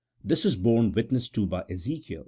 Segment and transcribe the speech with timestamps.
[0.23, 2.19] This is borne witness to by Ezekiel xx.